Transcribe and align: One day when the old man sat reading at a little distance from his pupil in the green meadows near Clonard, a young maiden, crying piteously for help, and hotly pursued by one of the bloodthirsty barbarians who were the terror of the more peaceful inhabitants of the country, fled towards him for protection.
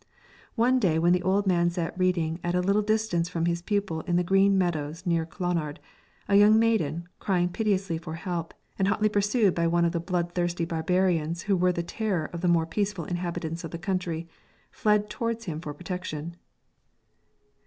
One 0.55 0.79
day 0.79 0.97
when 0.97 1.13
the 1.13 1.21
old 1.21 1.45
man 1.45 1.69
sat 1.69 1.93
reading 1.95 2.39
at 2.43 2.55
a 2.55 2.59
little 2.59 2.81
distance 2.81 3.29
from 3.29 3.45
his 3.45 3.61
pupil 3.61 4.01
in 4.07 4.15
the 4.15 4.23
green 4.23 4.57
meadows 4.57 5.05
near 5.05 5.27
Clonard, 5.27 5.77
a 6.27 6.35
young 6.37 6.57
maiden, 6.57 7.07
crying 7.19 7.49
piteously 7.49 7.99
for 7.99 8.15
help, 8.15 8.51
and 8.79 8.87
hotly 8.87 9.09
pursued 9.09 9.53
by 9.53 9.67
one 9.67 9.85
of 9.85 9.91
the 9.91 9.99
bloodthirsty 9.99 10.65
barbarians 10.65 11.43
who 11.43 11.55
were 11.55 11.71
the 11.71 11.83
terror 11.83 12.31
of 12.33 12.41
the 12.41 12.47
more 12.47 12.65
peaceful 12.65 13.05
inhabitants 13.05 13.63
of 13.63 13.69
the 13.69 13.77
country, 13.77 14.27
fled 14.71 15.07
towards 15.07 15.45
him 15.45 15.61
for 15.61 15.71
protection. 15.71 16.35